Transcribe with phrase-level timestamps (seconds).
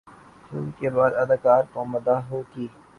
[0.51, 2.67] interview کے بعد اداکار کو مداحوں کی